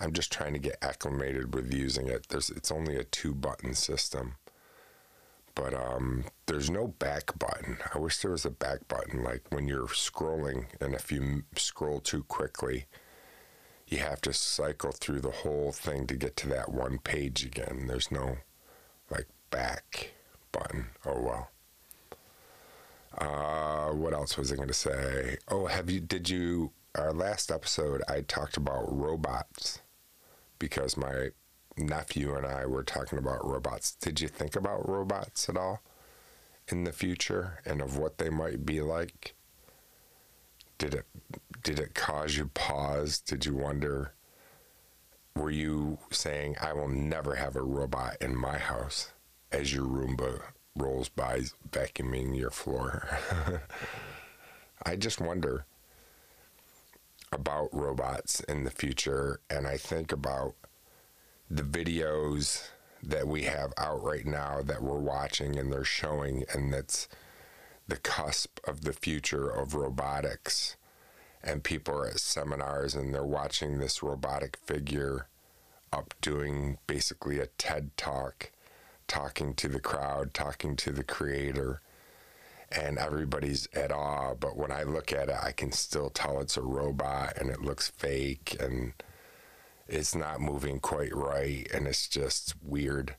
I'm 0.00 0.12
just 0.12 0.32
trying 0.32 0.52
to 0.54 0.58
get 0.58 0.76
acclimated 0.82 1.54
with 1.54 1.72
using 1.72 2.08
it. 2.08 2.28
There's 2.28 2.50
it's 2.50 2.72
only 2.72 2.96
a 2.96 3.04
two 3.04 3.34
button 3.34 3.74
system, 3.74 4.34
but 5.54 5.74
um, 5.74 6.24
there's 6.46 6.70
no 6.70 6.88
back 6.88 7.38
button. 7.38 7.78
I 7.94 7.98
wish 7.98 8.18
there 8.18 8.32
was 8.32 8.44
a 8.44 8.50
back 8.50 8.88
button. 8.88 9.22
Like 9.22 9.42
when 9.50 9.68
you're 9.68 9.86
scrolling, 9.86 10.66
and 10.80 10.94
if 10.94 11.10
you 11.12 11.44
scroll 11.56 12.00
too 12.00 12.24
quickly, 12.24 12.86
you 13.86 13.98
have 13.98 14.20
to 14.22 14.32
cycle 14.32 14.92
through 14.92 15.20
the 15.20 15.30
whole 15.30 15.72
thing 15.72 16.06
to 16.08 16.14
get 16.14 16.36
to 16.38 16.48
that 16.48 16.72
one 16.72 16.98
page 16.98 17.44
again. 17.44 17.86
There's 17.86 18.10
no 18.10 18.38
like 19.10 19.26
back 19.50 20.12
button. 20.52 20.86
Oh 21.04 21.20
well. 21.20 21.50
Uh, 23.16 23.92
what 23.92 24.12
else 24.12 24.36
was 24.36 24.52
I 24.52 24.56
going 24.56 24.68
to 24.68 24.74
say? 24.74 25.38
Oh, 25.48 25.66
have 25.66 25.90
you? 25.90 26.00
Did 26.00 26.28
you? 26.28 26.72
Our 26.94 27.12
last 27.12 27.50
episode, 27.50 28.02
I 28.08 28.22
talked 28.22 28.56
about 28.56 28.84
robots 28.90 29.80
because 30.58 30.96
my 30.96 31.28
nephew 31.76 32.34
and 32.34 32.46
I 32.46 32.66
were 32.66 32.82
talking 32.82 33.18
about 33.18 33.46
robots. 33.46 33.92
Did 33.92 34.20
you 34.20 34.28
think 34.28 34.56
about 34.56 34.88
robots 34.88 35.48
at 35.48 35.56
all 35.56 35.80
in 36.68 36.84
the 36.84 36.92
future 36.92 37.60
and 37.64 37.80
of 37.80 37.98
what 37.98 38.18
they 38.18 38.30
might 38.30 38.66
be 38.66 38.80
like? 38.80 39.34
Did 40.78 40.94
it 40.94 41.06
did 41.62 41.78
it 41.78 41.94
cause 41.94 42.36
you 42.36 42.50
pause? 42.54 43.20
Did 43.20 43.46
you 43.46 43.54
wonder 43.54 44.14
were 45.36 45.50
you 45.50 45.98
saying 46.10 46.56
I 46.60 46.72
will 46.72 46.88
never 46.88 47.36
have 47.36 47.54
a 47.54 47.62
robot 47.62 48.16
in 48.20 48.34
my 48.34 48.58
house 48.58 49.12
as 49.52 49.72
your 49.72 49.84
Roomba 49.84 50.40
rolls 50.76 51.08
by 51.08 51.42
vacuuming 51.70 52.36
your 52.36 52.50
floor? 52.50 53.08
I 54.82 54.96
just 54.96 55.20
wonder 55.20 55.64
about 57.32 57.68
robots 57.72 58.40
in 58.40 58.64
the 58.64 58.70
future 58.70 59.40
and 59.50 59.66
I 59.66 59.76
think 59.76 60.12
about 60.12 60.54
the 61.50 61.62
videos 61.62 62.68
that 63.02 63.26
we 63.26 63.44
have 63.44 63.72
out 63.76 64.02
right 64.02 64.26
now 64.26 64.60
that 64.62 64.82
we're 64.82 64.98
watching 64.98 65.58
and 65.58 65.72
they're 65.72 65.84
showing, 65.84 66.44
and 66.52 66.72
that's 66.72 67.08
the 67.86 67.96
cusp 67.96 68.58
of 68.66 68.82
the 68.82 68.92
future 68.92 69.48
of 69.48 69.74
robotics. 69.74 70.76
And 71.42 71.62
people 71.62 71.94
are 71.94 72.08
at 72.08 72.20
seminars 72.20 72.94
and 72.94 73.14
they're 73.14 73.24
watching 73.24 73.78
this 73.78 74.02
robotic 74.02 74.58
figure 74.64 75.28
up 75.92 76.12
doing 76.20 76.78
basically 76.86 77.38
a 77.38 77.46
TED 77.46 77.96
talk, 77.96 78.50
talking 79.08 79.54
to 79.54 79.68
the 79.68 79.80
crowd, 79.80 80.34
talking 80.34 80.76
to 80.76 80.92
the 80.92 81.04
creator. 81.04 81.80
And 82.70 82.98
everybody's 82.98 83.66
at 83.74 83.90
awe. 83.90 84.34
But 84.34 84.56
when 84.56 84.70
I 84.70 84.82
look 84.82 85.12
at 85.12 85.30
it, 85.30 85.36
I 85.42 85.52
can 85.52 85.72
still 85.72 86.10
tell 86.10 86.40
it's 86.40 86.58
a 86.58 86.62
robot 86.62 87.38
and 87.38 87.50
it 87.50 87.62
looks 87.62 87.88
fake. 87.88 88.56
And 88.60 88.92
it's 89.88 90.14
not 90.14 90.40
moving 90.40 90.78
quite 90.78 91.14
right 91.14 91.66
and 91.72 91.86
it's 91.86 92.08
just 92.08 92.54
weird. 92.62 93.16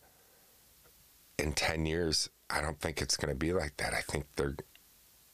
In 1.39 1.53
10 1.53 1.87
years, 1.87 2.29
I 2.49 2.61
don't 2.61 2.79
think 2.79 3.01
it's 3.01 3.17
going 3.17 3.33
to 3.33 3.37
be 3.37 3.53
like 3.53 3.77
that. 3.77 3.93
I 3.93 4.01
think 4.01 4.25
they're 4.35 4.55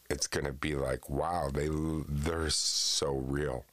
it's 0.09 0.27
going 0.27 0.45
to 0.45 0.53
be 0.53 0.75
like, 0.75 1.09
wow, 1.09 1.49
they 1.51 1.67
they're 2.07 2.49
so 2.49 3.13
real. 3.13 3.65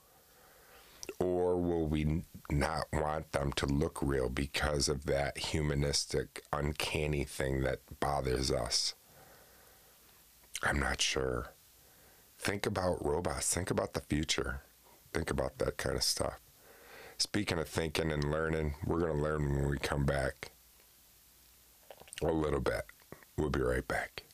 Or 1.22 1.56
will 1.56 1.86
we 1.86 2.24
not 2.50 2.86
want 2.92 3.30
them 3.30 3.52
to 3.52 3.66
look 3.66 4.00
real 4.02 4.28
because 4.28 4.88
of 4.88 5.06
that 5.06 5.38
humanistic, 5.38 6.42
uncanny 6.52 7.22
thing 7.22 7.62
that 7.62 7.78
bothers 8.00 8.50
us? 8.50 8.94
I'm 10.64 10.80
not 10.80 11.00
sure. 11.00 11.52
Think 12.38 12.66
about 12.66 13.04
robots. 13.04 13.54
Think 13.54 13.70
about 13.70 13.92
the 13.94 14.00
future. 14.00 14.62
Think 15.14 15.30
about 15.30 15.58
that 15.58 15.76
kind 15.76 15.94
of 15.94 16.02
stuff. 16.02 16.40
Speaking 17.18 17.58
of 17.58 17.68
thinking 17.68 18.10
and 18.10 18.28
learning, 18.28 18.74
we're 18.84 18.98
going 18.98 19.16
to 19.16 19.22
learn 19.22 19.54
when 19.54 19.68
we 19.68 19.78
come 19.78 20.04
back. 20.04 20.50
A 22.20 22.32
little 22.32 22.60
bit. 22.60 22.82
We'll 23.36 23.50
be 23.50 23.60
right 23.60 23.86
back. 23.86 24.24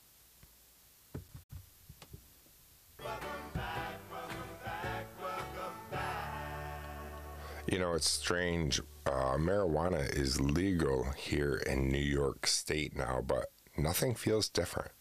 You 7.70 7.78
know, 7.78 7.92
it's 7.92 8.08
strange. 8.08 8.80
Uh, 9.04 9.36
marijuana 9.36 10.10
is 10.16 10.40
legal 10.40 11.04
here 11.18 11.56
in 11.66 11.88
New 11.88 11.98
York 11.98 12.46
State 12.46 12.96
now, 12.96 13.22
but 13.26 13.50
nothing 13.76 14.14
feels 14.14 14.48
different. 14.48 14.92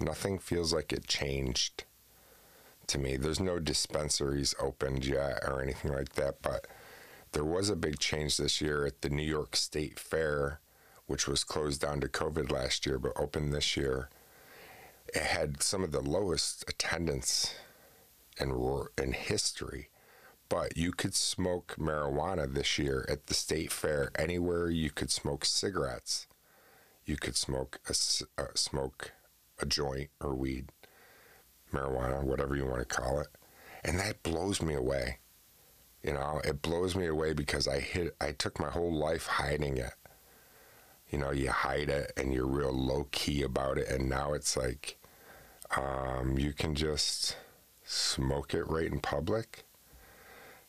Nothing 0.00 0.38
feels 0.38 0.72
like 0.72 0.90
it 0.90 1.06
changed 1.06 1.84
to 2.86 2.98
me. 2.98 3.18
There's 3.18 3.40
no 3.40 3.58
dispensaries 3.58 4.54
opened 4.58 5.04
yet 5.04 5.40
or 5.46 5.60
anything 5.60 5.92
like 5.92 6.14
that, 6.14 6.40
but 6.40 6.66
there 7.32 7.44
was 7.44 7.68
a 7.68 7.76
big 7.76 7.98
change 7.98 8.38
this 8.38 8.62
year 8.62 8.86
at 8.86 9.02
the 9.02 9.10
New 9.10 9.22
York 9.22 9.54
State 9.54 9.98
Fair, 9.98 10.60
which 11.06 11.28
was 11.28 11.44
closed 11.44 11.82
down 11.82 12.00
to 12.00 12.08
COVID 12.08 12.50
last 12.50 12.86
year 12.86 12.98
but 12.98 13.12
opened 13.16 13.52
this 13.52 13.76
year. 13.76 14.08
It 15.14 15.22
had 15.22 15.62
some 15.62 15.84
of 15.84 15.92
the 15.92 16.00
lowest 16.00 16.64
attendance 16.66 17.54
in, 18.40 18.50
in 18.96 19.12
history, 19.12 19.90
but 20.54 20.76
you 20.76 20.92
could 20.92 21.16
smoke 21.16 21.74
marijuana 21.80 22.54
this 22.54 22.78
year 22.78 23.04
at 23.08 23.26
the 23.26 23.34
state 23.34 23.72
fair 23.72 24.12
anywhere 24.16 24.70
you 24.70 24.88
could 24.88 25.10
smoke 25.10 25.44
cigarettes. 25.44 26.28
You 27.04 27.16
could 27.16 27.36
smoke 27.36 27.80
a, 27.88 27.94
uh, 28.40 28.46
smoke 28.54 29.10
a 29.60 29.66
joint 29.66 30.10
or 30.20 30.32
weed 30.32 30.68
marijuana, 31.72 32.22
whatever 32.22 32.54
you 32.54 32.66
want 32.66 32.78
to 32.78 32.84
call 32.84 33.18
it. 33.18 33.26
And 33.84 33.98
that 33.98 34.22
blows 34.22 34.62
me 34.62 34.74
away. 34.74 35.18
You 36.04 36.12
know, 36.12 36.40
it 36.44 36.62
blows 36.62 36.94
me 36.94 37.06
away 37.06 37.32
because 37.32 37.66
I 37.66 37.80
hit 37.80 38.14
I 38.20 38.30
took 38.30 38.60
my 38.60 38.70
whole 38.70 38.94
life 38.94 39.26
hiding 39.26 39.76
it. 39.76 39.94
You 41.10 41.18
know, 41.18 41.32
you 41.32 41.50
hide 41.50 41.88
it 41.88 42.12
and 42.16 42.32
you're 42.32 42.46
real 42.46 42.72
low 42.72 43.08
key 43.10 43.42
about 43.42 43.76
it 43.76 43.88
and 43.88 44.08
now 44.08 44.34
it's 44.34 44.56
like 44.56 44.98
um, 45.76 46.38
you 46.38 46.52
can 46.52 46.76
just 46.76 47.36
smoke 47.82 48.54
it 48.54 48.68
right 48.68 48.92
in 48.92 49.00
public. 49.00 49.64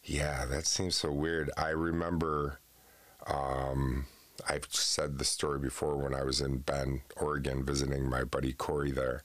Yeah, 0.05 0.45
that 0.45 0.67
seems 0.67 0.95
so 0.95 1.11
weird. 1.11 1.49
I 1.57 1.69
remember 1.69 2.59
um, 3.25 4.05
I've 4.47 4.67
said 4.69 5.17
the 5.17 5.25
story 5.25 5.57
before 5.59 5.97
when 5.97 6.13
I 6.13 6.23
was 6.23 6.41
in 6.41 6.59
Bend, 6.59 7.01
Oregon, 7.17 7.65
visiting 7.65 8.07
my 8.07 8.23
buddy 8.23 8.53
Corey 8.53 8.91
there 8.91 9.23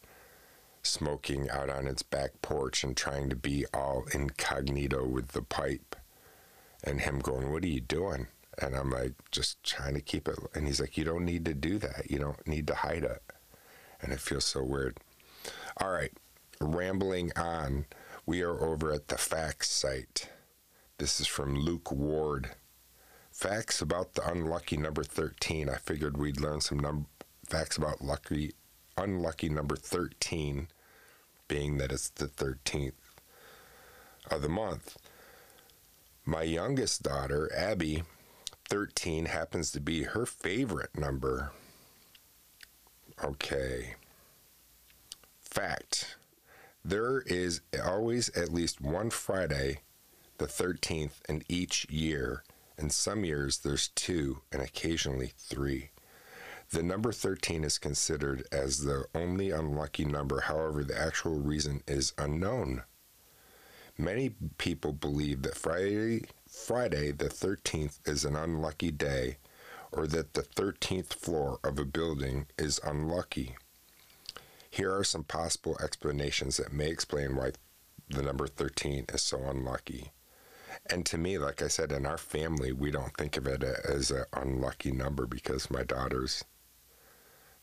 smoking 0.83 1.51
out 1.51 1.69
on 1.69 1.87
its 1.87 2.03
back 2.03 2.41
porch 2.41 2.83
and 2.83 2.97
trying 2.97 3.29
to 3.29 3.37
be 3.37 3.67
all 3.75 4.05
incognito 4.15 5.07
with 5.07 5.29
the 5.29 5.43
pipe. 5.43 5.95
And 6.83 7.03
him 7.03 7.19
going, 7.19 7.53
What 7.53 7.63
are 7.63 7.69
you 7.69 7.83
doing? 7.83 8.29
And 8.59 8.75
I'm 8.75 8.91
like, 8.91 9.13
Just 9.31 9.63
trying 9.63 9.95
to 9.95 10.01
keep 10.01 10.27
it. 10.29 10.39
And 10.55 10.67
he's 10.67 10.81
like, 10.81 10.97
You 10.97 11.05
don't 11.05 11.27
need 11.27 11.45
to 11.45 11.55
do 11.55 11.79
that. 11.79 12.11
You 12.11 12.19
don't 12.19 12.47
need 12.47 12.67
to 12.69 12.75
hide 12.77 13.05
it. 13.05 13.23
And 14.01 14.13
it 14.13 14.21
feels 14.21 14.47
so 14.47 14.63
weird. 14.65 14.97
All 15.77 15.91
right, 15.91 16.13
rambling 16.59 17.33
on. 17.37 17.85
We 18.25 18.41
are 18.41 18.63
over 18.65 18.93
at 18.93 19.09
the 19.09 19.19
facts 19.19 19.71
site. 19.71 20.31
This 21.01 21.19
is 21.19 21.27
from 21.27 21.57
Luke 21.57 21.91
Ward. 21.91 22.51
Facts 23.33 23.81
about 23.81 24.13
the 24.13 24.31
unlucky 24.31 24.77
number 24.77 25.03
13. 25.03 25.67
I 25.71 25.77
figured 25.77 26.19
we'd 26.19 26.39
learn 26.39 26.61
some 26.61 26.79
num- 26.79 27.07
facts 27.49 27.79
about 27.79 28.03
lucky 28.03 28.53
unlucky 28.99 29.49
number 29.49 29.77
13, 29.77 30.69
being 31.49 31.79
that 31.79 31.91
it's 31.91 32.11
the 32.11 32.27
13th 32.27 32.93
of 34.31 34.43
the 34.43 34.51
month. 34.51 34.99
My 36.27 36.43
youngest 36.43 37.03
daughter, 37.03 37.51
Abby, 37.57 38.03
13, 38.69 39.25
happens 39.25 39.73
to 39.73 39.81
be 39.81 40.03
her 40.03 40.27
favorite 40.27 40.99
number. 40.99 41.53
Okay. 43.25 43.95
Fact 45.41 46.19
there 46.85 47.23
is 47.23 47.63
always 47.83 48.29
at 48.37 48.53
least 48.53 48.83
one 48.83 49.09
Friday, 49.09 49.81
the 50.41 50.47
13th, 50.47 51.21
in 51.29 51.43
each 51.51 51.87
year. 51.91 52.45
In 52.79 52.89
some 52.89 53.27
years, 53.27 53.59
there's 53.59 53.89
two, 53.89 54.41
and 54.51 54.63
occasionally 54.63 55.33
three. 55.37 55.91
The 56.71 56.83
number 56.83 57.13
13 57.13 57.63
is 57.63 57.77
considered 57.77 58.49
as 58.51 58.85
the 58.85 59.05
only 59.15 59.51
unlucky 59.51 60.07
number, 60.07 60.41
however, 60.41 60.83
the 60.83 60.99
actual 60.99 61.39
reason 61.39 61.83
is 61.87 62.15
unknown. 62.17 62.85
Many 63.99 64.31
people 64.57 64.95
believe 64.95 65.43
that 65.43 65.59
Friday, 65.59 66.25
Friday 66.49 67.13
the 67.13 67.29
13th 67.29 67.99
is 68.09 68.25
an 68.25 68.35
unlucky 68.35 68.91
day 68.91 69.37
or 69.93 70.07
that 70.07 70.33
the 70.33 70.43
13th 70.43 71.13
floor 71.13 71.61
of 71.63 71.79
a 71.79 71.85
building 71.85 72.47
is 72.57 72.81
unlucky. 72.83 73.57
Here 74.71 74.95
are 74.97 75.05
some 75.05 75.25
possible 75.25 75.77
explanations 75.83 76.57
that 76.57 76.73
may 76.73 76.89
explain 76.89 77.37
why 77.37 77.51
the 78.09 78.23
number 78.23 78.47
13 78.47 79.05
is 79.13 79.21
so 79.21 79.43
unlucky. 79.43 80.13
And 80.87 81.05
to 81.07 81.19
me, 81.19 81.39
like 81.39 81.63
I 81.63 81.69
said, 81.69 81.93
in 81.93 82.07
our 82.07 82.19
family, 82.19 82.73
we 82.73 82.91
don't 82.91 83.17
think 83.17 83.37
of 83.37 83.47
it 83.47 83.63
as 83.63 84.11
an 84.11 84.25
unlucky 84.33 84.93
number 84.93 85.27
because 85.27 85.71
my 85.71 85.83
daughter's 85.83 86.45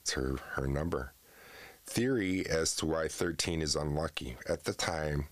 it's 0.08 0.14
her, 0.14 0.38
her 0.54 0.68
number. 0.68 1.14
Theory 1.86 2.48
as 2.48 2.74
to 2.78 2.86
why 2.86 3.10
13 3.10 3.62
is 3.62 3.76
unlucky. 3.76 4.38
At 4.48 4.64
the 4.64 4.74
time 4.74 5.28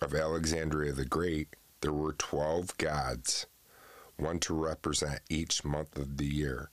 of 0.00 0.14
Alexandria 0.14 0.92
the 0.92 1.04
Great, 1.04 1.56
there 1.80 1.92
were 1.92 2.12
12 2.12 2.78
gods, 2.78 3.46
one 4.16 4.38
to 4.40 4.54
represent 4.54 5.20
each 5.28 5.64
month 5.64 5.96
of 5.96 6.16
the 6.16 6.26
year. 6.26 6.70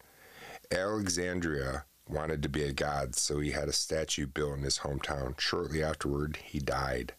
Alexandria 0.72 1.86
wanted 2.08 2.44
to 2.44 2.50
be 2.50 2.62
a 2.62 2.74
god, 2.74 3.16
so 3.16 3.40
he 3.40 3.52
had 3.52 3.68
a 3.68 3.74
statue 3.74 4.28
built 4.28 4.58
in 4.58 4.64
his 4.64 4.80
hometown. 4.80 5.40
Shortly 5.40 5.82
afterward, 5.82 6.38
he 6.38 6.60
died. 6.60 7.14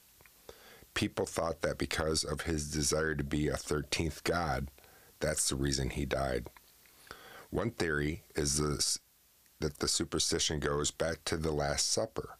People 0.99 1.27
thought 1.27 1.63
that 1.63 1.79
because 1.79 2.25
of 2.25 2.41
his 2.41 2.73
desire 2.73 3.15
to 3.15 3.23
be 3.23 3.47
a 3.47 3.53
13th 3.53 4.25
god, 4.25 4.67
that's 5.21 5.49
the 5.49 5.55
reason 5.55 5.91
he 5.91 6.05
died. 6.05 6.49
One 7.51 7.71
theory 7.71 8.25
is 8.35 8.59
this, 8.59 8.99
that 9.61 9.79
the 9.79 9.87
superstition 9.87 10.59
goes 10.59 10.91
back 10.91 11.25
to 11.27 11.37
the 11.37 11.53
Last 11.53 11.89
Supper. 11.89 12.31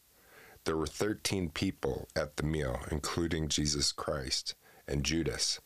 There 0.65 0.77
were 0.77 0.89
13 0.89 1.51
people 1.51 2.09
at 2.17 2.37
the 2.37 2.43
meal, 2.43 2.81
including 2.91 3.47
Jesus 3.47 3.93
Christ 3.93 4.57
and 4.89 5.05
Judas, 5.05 5.61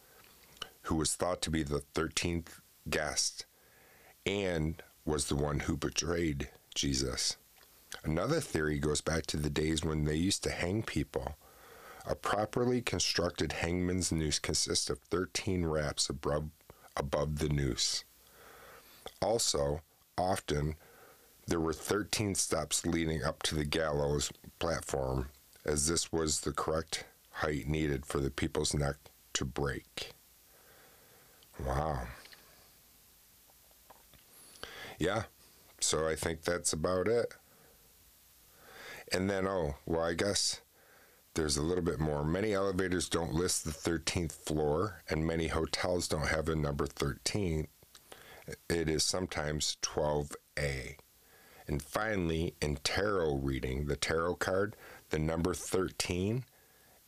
who 0.82 0.96
was 0.96 1.14
thought 1.14 1.40
to 1.42 1.50
be 1.50 1.62
the 1.62 1.84
13th 1.94 2.60
guest 2.90 3.46
and 4.26 4.82
was 5.06 5.28
the 5.28 5.36
one 5.36 5.60
who 5.60 5.78
betrayed 5.78 6.50
Jesus. 6.74 7.38
Another 8.04 8.40
theory 8.40 8.78
goes 8.78 9.00
back 9.00 9.24
to 9.28 9.38
the 9.38 9.48
days 9.48 9.82
when 9.82 10.04
they 10.04 10.16
used 10.16 10.42
to 10.42 10.50
hang 10.50 10.82
people. 10.82 11.36
A 12.04 12.14
properly 12.14 12.80
constructed 12.82 13.52
hangman's 13.52 14.10
noose 14.10 14.38
consists 14.38 14.90
of 14.90 14.98
13 14.98 15.66
wraps 15.66 16.08
above, 16.08 16.50
above 16.96 17.38
the 17.38 17.48
noose. 17.48 18.04
Also, 19.20 19.82
often 20.18 20.74
there 21.46 21.60
were 21.60 21.72
13 21.72 22.34
steps 22.34 22.84
leading 22.84 23.22
up 23.22 23.42
to 23.44 23.54
the 23.54 23.64
gallows 23.64 24.32
platform, 24.58 25.28
as 25.64 25.86
this 25.86 26.12
was 26.12 26.40
the 26.40 26.52
correct 26.52 27.04
height 27.30 27.66
needed 27.66 28.04
for 28.04 28.18
the 28.18 28.30
people's 28.30 28.74
neck 28.74 28.96
to 29.34 29.44
break. 29.44 30.12
Wow. 31.64 32.08
Yeah, 34.98 35.24
so 35.80 36.06
I 36.06 36.14
think 36.14 36.42
that's 36.42 36.72
about 36.72 37.08
it. 37.08 37.34
And 39.12 39.28
then, 39.28 39.46
oh, 39.46 39.76
well, 39.84 40.02
I 40.02 40.14
guess 40.14 40.60
there's 41.34 41.56
a 41.56 41.62
little 41.62 41.84
bit 41.84 41.98
more. 41.98 42.24
Many 42.24 42.52
elevators 42.52 43.08
don't 43.08 43.32
list 43.32 43.64
the 43.64 43.70
13th 43.70 44.32
floor, 44.32 45.02
and 45.08 45.26
many 45.26 45.48
hotels 45.48 46.08
don't 46.08 46.28
have 46.28 46.48
a 46.48 46.56
number 46.56 46.86
13. 46.86 47.68
It 48.68 48.88
is 48.88 49.02
sometimes 49.04 49.76
12A. 49.82 50.96
And 51.66 51.80
finally, 51.80 52.54
in 52.60 52.76
tarot 52.84 53.36
reading, 53.36 53.86
the 53.86 53.96
tarot 53.96 54.34
card, 54.36 54.76
the 55.10 55.18
number 55.18 55.54
13 55.54 56.44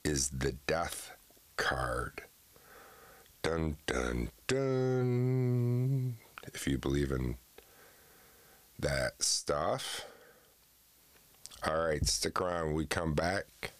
is 0.04 0.31
the 0.31 0.52
death 0.66 1.12
card. 1.57 2.23
Dun, 3.43 3.76
dun, 3.87 4.31
dun. 4.47 6.16
If 6.47 6.66
you 6.66 6.78
believe 6.78 7.11
in 7.11 7.37
that 8.78 9.23
stuff. 9.23 10.07
All 11.66 11.78
right, 11.78 12.07
stick 12.07 12.40
around. 12.40 12.75
We 12.75 12.87
come 12.87 13.14
back, 13.14 13.74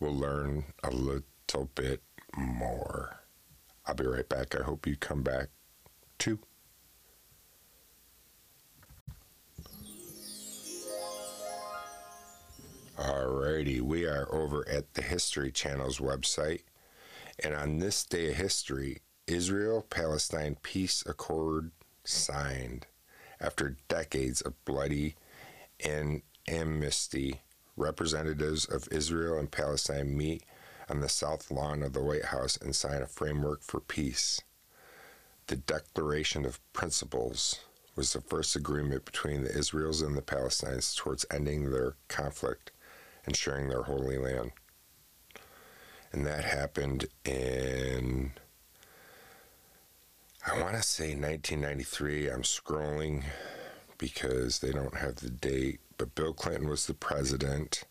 we'll 0.00 0.14
learn 0.14 0.64
a 0.82 0.90
little 0.90 1.70
bit 1.74 2.02
more. 2.36 3.20
I'll 3.86 3.94
be 3.94 4.04
right 4.04 4.28
back. 4.28 4.54
I 4.58 4.62
hope 4.62 4.86
you 4.86 4.96
come 4.96 5.22
back 5.22 5.48
too. 6.18 6.38
Alrighty, 12.98 13.80
we 13.80 14.04
are 14.06 14.32
over 14.34 14.68
at 14.68 14.92
the 14.92 15.02
History 15.02 15.50
Channel's 15.50 15.98
website, 15.98 16.62
and 17.42 17.54
on 17.54 17.78
this 17.78 18.04
day 18.04 18.28
of 18.30 18.36
history, 18.36 18.98
Israel 19.26 19.86
Palestine 19.88 20.56
Peace 20.62 21.02
Accord 21.06 21.70
signed. 22.04 22.86
After 23.40 23.76
decades 23.88 24.42
of 24.42 24.62
bloody 24.66 25.14
and 25.82 26.20
amnesty, 26.46 27.40
representatives 27.80 28.66
of 28.66 28.88
Israel 28.92 29.38
and 29.38 29.50
Palestine 29.50 30.16
meet 30.16 30.44
on 30.88 31.00
the 31.00 31.08
south 31.08 31.50
lawn 31.50 31.82
of 31.82 31.92
the 31.92 32.02
White 32.02 32.26
House 32.26 32.56
and 32.56 32.74
sign 32.76 33.02
a 33.02 33.06
framework 33.06 33.62
for 33.62 33.80
peace. 33.80 34.40
The 35.46 35.56
Declaration 35.56 36.44
of 36.44 36.60
Principles 36.72 37.60
was 37.96 38.12
the 38.12 38.20
first 38.20 38.54
agreement 38.54 39.04
between 39.04 39.42
the 39.42 39.50
Israelis 39.50 40.04
and 40.04 40.16
the 40.16 40.22
Palestinians 40.22 40.96
towards 40.96 41.26
ending 41.30 41.70
their 41.70 41.96
conflict 42.08 42.70
and 43.26 43.36
sharing 43.36 43.68
their 43.68 43.82
holy 43.82 44.18
land. 44.18 44.52
And 46.12 46.26
that 46.26 46.44
happened 46.44 47.06
in 47.24 48.32
I 50.46 50.58
want 50.62 50.74
to 50.74 50.82
say 50.82 51.14
1993. 51.14 52.30
I'm 52.30 52.42
scrolling 52.42 53.24
because 54.00 54.60
they 54.60 54.72
don't 54.72 54.96
have 54.96 55.16
the 55.16 55.28
date, 55.28 55.78
but 55.98 56.14
Bill 56.14 56.32
Clinton 56.32 56.68
was 56.68 56.86
the 56.86 56.94
president, 56.94 57.84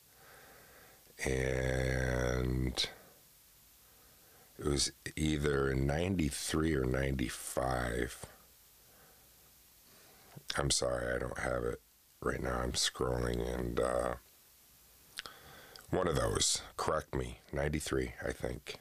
and 1.23 2.89
it 4.57 4.65
was 4.65 4.91
either 5.15 5.73
93 5.75 6.73
or 6.73 6.83
95. 6.83 8.25
I'm 10.57 10.71
sorry, 10.71 11.13
I 11.15 11.19
don't 11.19 11.37
have 11.37 11.63
it 11.63 11.79
right 12.21 12.41
now. 12.41 12.59
I'm 12.63 12.71
scrolling, 12.71 13.47
and 13.47 13.79
uh, 13.79 14.13
one 15.91 16.07
of 16.07 16.15
those, 16.15 16.63
correct 16.75 17.13
me, 17.13 17.39
93, 17.53 18.13
I 18.25 18.31
think. 18.31 18.77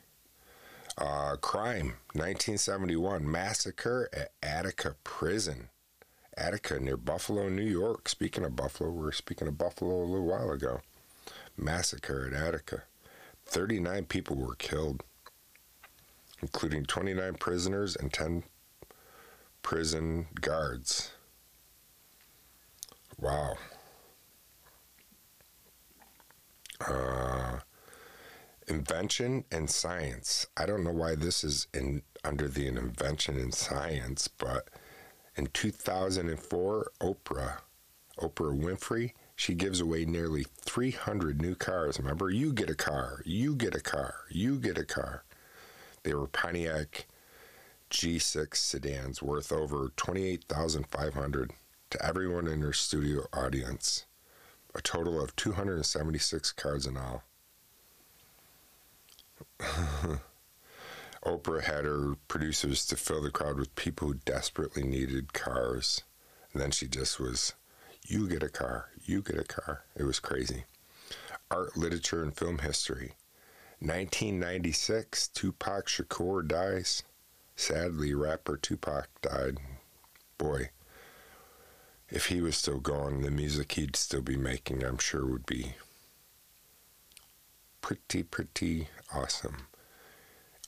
Uh, 0.96 1.36
crime, 1.36 1.96
1971, 2.14 3.30
massacre 3.30 4.08
at 4.14 4.32
Attica 4.42 4.96
Prison. 5.04 5.68
Attica 6.38 6.78
near 6.78 6.96
Buffalo, 6.96 7.48
New 7.48 7.62
York. 7.64 8.08
Speaking 8.08 8.44
of 8.44 8.56
Buffalo, 8.56 8.90
we 8.90 9.00
were 9.02 9.12
speaking 9.12 9.48
of 9.48 9.58
Buffalo 9.58 9.96
a 9.96 10.04
little 10.04 10.26
while 10.26 10.50
ago. 10.50 10.80
Massacre 11.56 12.26
at 12.26 12.32
Attica. 12.32 12.84
39 13.46 14.04
people 14.04 14.36
were 14.36 14.54
killed, 14.54 15.02
including 16.40 16.84
29 16.84 17.34
prisoners 17.34 17.96
and 17.96 18.12
10 18.12 18.44
prison 19.62 20.26
guards. 20.40 21.10
Wow. 23.18 23.56
Uh, 26.86 27.58
invention 28.68 29.44
and 29.50 29.68
science. 29.68 30.46
I 30.56 30.66
don't 30.66 30.84
know 30.84 30.92
why 30.92 31.14
this 31.16 31.42
is 31.42 31.66
in 31.74 32.02
under 32.24 32.46
the 32.48 32.68
invention 32.68 33.36
and 33.38 33.52
science, 33.52 34.28
but 34.28 34.68
in 35.38 35.46
2004, 35.52 36.90
Oprah, 37.00 37.58
Oprah 38.18 38.60
Winfrey, 38.60 39.12
she 39.36 39.54
gives 39.54 39.80
away 39.80 40.04
nearly 40.04 40.44
300 40.62 41.40
new 41.40 41.54
cars. 41.54 41.98
Remember, 42.00 42.28
you 42.28 42.52
get 42.52 42.68
a 42.68 42.74
car, 42.74 43.22
you 43.24 43.54
get 43.54 43.72
a 43.72 43.80
car, 43.80 44.16
you 44.30 44.58
get 44.58 44.76
a 44.76 44.84
car. 44.84 45.22
They 46.02 46.12
were 46.12 46.26
Pontiac 46.26 47.06
G6 47.88 48.56
sedans 48.56 49.22
worth 49.22 49.52
over 49.52 49.92
28,500 49.96 51.52
to 51.90 52.04
everyone 52.04 52.48
in 52.48 52.60
her 52.60 52.72
studio 52.72 53.26
audience. 53.32 54.06
A 54.74 54.82
total 54.82 55.22
of 55.22 55.36
276 55.36 56.50
cards 56.52 56.84
in 56.84 56.96
all. 56.96 57.22
Oprah 61.24 61.64
had 61.64 61.84
her 61.84 62.14
producers 62.28 62.86
to 62.86 62.96
fill 62.96 63.22
the 63.22 63.30
crowd 63.30 63.58
with 63.58 63.74
people 63.74 64.08
who 64.08 64.14
desperately 64.24 64.84
needed 64.84 65.32
cars. 65.32 66.02
And 66.52 66.62
then 66.62 66.70
she 66.70 66.86
just 66.86 67.18
was, 67.18 67.54
you 68.06 68.28
get 68.28 68.42
a 68.42 68.48
car, 68.48 68.90
you 69.04 69.22
get 69.22 69.38
a 69.38 69.44
car. 69.44 69.84
It 69.96 70.04
was 70.04 70.20
crazy. 70.20 70.64
Art, 71.50 71.76
literature, 71.76 72.22
and 72.22 72.36
film 72.36 72.58
history. 72.58 73.14
1996, 73.80 75.28
Tupac 75.28 75.86
Shakur 75.86 76.46
dies. 76.46 77.02
Sadly, 77.56 78.14
rapper 78.14 78.56
Tupac 78.56 79.08
died. 79.20 79.58
Boy, 80.36 80.70
if 82.10 82.26
he 82.26 82.40
was 82.40 82.56
still 82.56 82.80
going, 82.80 83.22
the 83.22 83.30
music 83.30 83.72
he'd 83.72 83.96
still 83.96 84.22
be 84.22 84.36
making, 84.36 84.84
I'm 84.84 84.98
sure, 84.98 85.26
would 85.26 85.46
be 85.46 85.74
pretty, 87.80 88.22
pretty 88.22 88.88
awesome. 89.14 89.66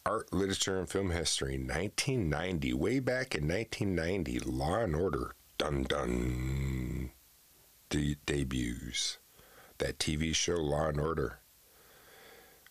Art, 0.06 0.32
literature, 0.32 0.78
and 0.78 0.88
film 0.88 1.10
history, 1.10 1.52
1990. 1.52 2.72
Way 2.74 3.00
back 3.00 3.34
in 3.34 3.46
1990, 3.46 4.40
Law 4.40 4.80
and 4.80 4.96
Order, 4.96 5.34
dun 5.58 5.84
dun, 5.84 7.10
de- 7.88 8.16
debuts. 8.26 9.18
That 9.78 9.98
TV 9.98 10.34
show, 10.34 10.56
Law 10.56 10.88
and 10.88 11.00
Order. 11.00 11.38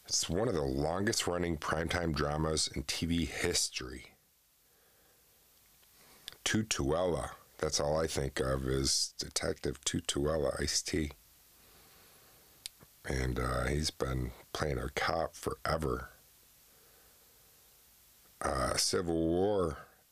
It's 0.06 0.30
one 0.30 0.48
of 0.48 0.56
the 0.56 0.62
longest 0.62 1.28
running 1.28 1.58
primetime 1.58 2.14
dramas 2.14 2.68
in 2.74 2.84
TV 2.84 3.28
history. 3.28 4.14
Tutuola, 6.44 7.32
that's 7.60 7.80
all 7.80 8.00
I 8.00 8.08
think 8.08 8.40
of 8.40 8.66
is 8.66 9.14
Detective 9.20 9.80
Tutuola, 9.86 10.60
Ice 10.62 10.82
T 10.82 11.12
and 13.10 13.40
uh, 13.40 13.66
he's 13.66 13.92
been 13.92 14.32
playing 14.54 14.78
a 14.78 14.90
cop 14.96 15.36
forever. 15.36 16.10
Uh, 18.42 18.76
Civil 18.76 19.28
War, 19.28 19.64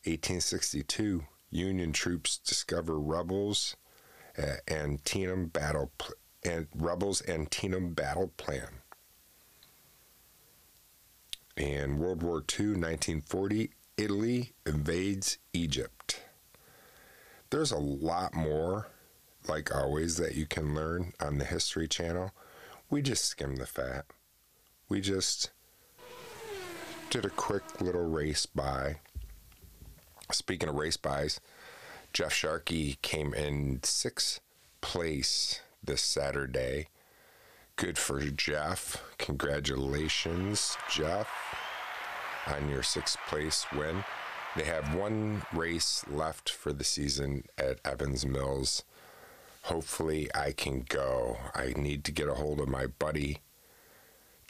1862. 0.03 1.23
Union 1.49 1.93
troops 1.93 2.37
discover 2.37 2.99
rebels 2.99 3.77
uh, 4.37 4.57
Antietam 4.69 5.47
battle 5.47 5.91
pl- 5.97 6.15
and 6.43 6.67
rebels 6.75 7.21
Antietam 7.27 7.93
battle 7.93 8.31
plan. 8.37 8.81
In 11.55 11.97
World 11.97 12.21
War 12.21 12.37
II, 12.37 12.75
1940, 12.75 13.71
Italy 13.97 14.53
invades 14.65 15.39
Egypt. 15.53 16.21
There's 17.49 17.71
a 17.71 17.79
lot 17.79 18.35
more, 18.35 18.89
like 19.47 19.73
always, 19.73 20.17
that 20.17 20.35
you 20.35 20.45
can 20.45 20.75
learn 20.75 21.13
on 21.19 21.37
the 21.37 21.45
History 21.45 21.87
Channel. 21.87 22.31
We 22.89 23.01
just 23.01 23.25
skim 23.25 23.55
the 23.55 23.65
fat. 23.65 24.05
We 24.87 25.01
just 25.01 25.49
did 27.09 27.25
a 27.25 27.29
quick 27.29 27.79
little 27.79 28.05
race 28.05 28.45
by. 28.45 28.97
Speaking 30.31 30.67
of 30.67 30.75
race 30.75 30.97
bys, 30.97 31.39
Jeff 32.11 32.33
Sharkey 32.33 32.97
came 33.01 33.33
in 33.33 33.79
sixth 33.83 34.41
place 34.81 35.61
this 35.83 36.01
Saturday. 36.01 36.87
Good 37.77 37.97
for 37.97 38.19
Jeff. 38.21 39.03
Congratulations, 39.17 40.75
Jeff, 40.91 41.29
on 42.45 42.69
your 42.69 42.83
sixth 42.83 43.17
place 43.27 43.65
win. 43.73 44.03
They 44.57 44.65
have 44.65 44.93
one 44.95 45.43
race 45.53 46.03
left 46.09 46.49
for 46.49 46.73
the 46.73 46.83
season 46.83 47.45
at 47.57 47.79
Evans 47.85 48.25
Mills. 48.25 48.83
Hopefully, 49.63 50.29
I 50.35 50.51
can 50.51 50.85
go. 50.89 51.37
I 51.55 51.73
need 51.77 52.03
to 52.05 52.11
get 52.11 52.27
a 52.27 52.33
hold 52.33 52.59
of 52.59 52.67
my 52.67 52.87
buddy, 52.87 53.37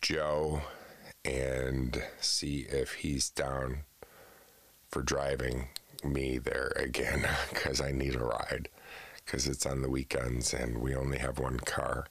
Joe, 0.02 0.62
and 1.94 2.04
see 2.20 2.66
if 2.70 2.96
he's 2.96 3.30
down 3.30 3.84
for 4.90 5.02
driving 5.02 5.70
me 6.04 6.38
there 6.38 6.74
again 6.76 7.28
because 7.50 7.80
I 7.82 7.92
need 7.92 8.16
a 8.16 8.20
ride 8.20 8.70
because 9.24 9.48
it's 9.48 9.66
on 9.66 9.82
the 9.82 9.90
weekends 9.90 10.54
and 10.54 10.80
we 10.80 10.96
only 10.96 11.18
have 11.18 11.40
one 11.40 11.60
car. 11.60 12.08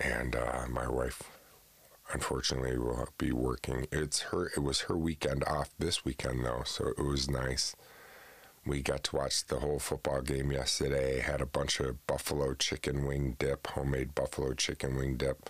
And 0.00 0.36
uh, 0.36 0.66
my 0.68 0.88
wife, 0.88 1.22
unfortunately, 2.12 2.76
will 2.76 3.08
be 3.18 3.32
working. 3.32 3.86
It's 3.90 4.20
her. 4.20 4.48
It 4.54 4.62
was 4.62 4.82
her 4.82 4.96
weekend 4.96 5.42
off 5.44 5.70
this 5.78 6.04
weekend 6.04 6.44
though, 6.44 6.62
so 6.66 6.88
it 6.88 7.02
was 7.02 7.30
nice. 7.30 7.74
We 8.66 8.82
got 8.82 9.04
to 9.04 9.16
watch 9.16 9.46
the 9.46 9.60
whole 9.60 9.78
football 9.78 10.20
game 10.20 10.50
yesterday. 10.52 11.20
Had 11.20 11.40
a 11.40 11.46
bunch 11.46 11.80
of 11.80 12.04
buffalo 12.06 12.54
chicken 12.54 13.06
wing 13.06 13.36
dip, 13.38 13.68
homemade 13.68 14.14
buffalo 14.14 14.52
chicken 14.54 14.96
wing 14.96 15.16
dip, 15.16 15.48